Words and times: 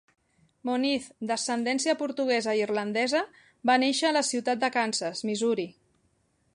Moniz, 0.69 1.09
d'ascendència 1.31 1.95
portuguesa 1.99 2.55
i 2.61 2.63
irlandesa, 2.69 3.23
va 3.71 3.77
néixer 3.85 4.11
a 4.11 4.17
la 4.19 4.25
ciutat 4.31 4.65
de 4.65 4.75
Kansas, 4.79 5.23
Missouri. 5.31 5.69